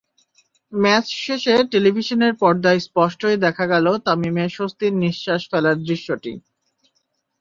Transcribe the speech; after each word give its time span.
Match 0.73 1.05
শেষে 1.17 1.55
টেলিভিশনের 1.71 2.33
পর্দায় 2.41 2.79
স্পষ্টই 2.79 3.37
দেখা 3.45 3.65
গেল 3.73 3.85
তামিমের 4.05 4.49
স্বস্তির 4.49 4.93
নিঃশ্বাস 5.03 5.41
ফেলার 5.51 5.77
দৃশ্যটি। 5.83 6.33